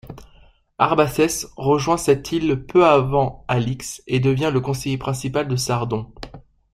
Arbacès 0.79 1.45
rejoint 1.57 1.95
cette 1.95 2.31
île 2.31 2.65
peu 2.67 2.87
avant 2.87 3.45
Alix 3.47 4.01
et 4.07 4.19
devient 4.19 4.49
le 4.51 4.59
conseiller 4.59 4.97
principal 4.97 5.47
de 5.47 5.55
Sardon. 5.55 6.11